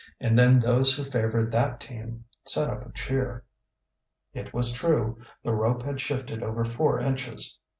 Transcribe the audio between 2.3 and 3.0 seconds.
set up a